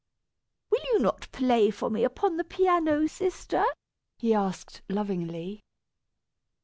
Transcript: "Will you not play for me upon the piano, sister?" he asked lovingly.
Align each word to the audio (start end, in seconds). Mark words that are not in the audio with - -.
"Will 0.71 0.81
you 0.93 0.97
not 0.97 1.31
play 1.31 1.69
for 1.69 1.91
me 1.91 2.03
upon 2.03 2.35
the 2.37 2.43
piano, 2.43 3.05
sister?" 3.07 3.63
he 4.17 4.33
asked 4.33 4.81
lovingly. 4.89 5.61